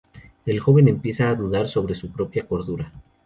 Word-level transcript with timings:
El 0.47 0.59
joven 0.59 0.87
empieza 0.87 1.29
a 1.29 1.35
dudar 1.35 1.67
sobre 1.67 1.93
su 1.93 2.11
propia 2.11 2.47
cordura. 2.47 2.91